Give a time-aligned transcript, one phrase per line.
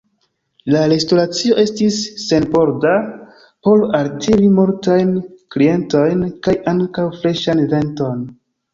[0.75, 2.95] La restoracio estis senporda,
[3.69, 5.15] por altiri multajn
[5.59, 8.31] klientojn kaj ankaŭ freŝan venton.